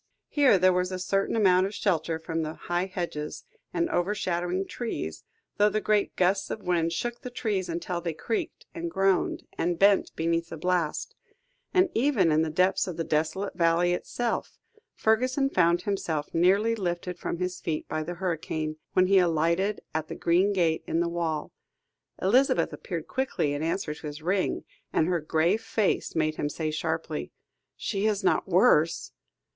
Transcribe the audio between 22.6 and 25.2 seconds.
appeared quickly in answer to his ring, and her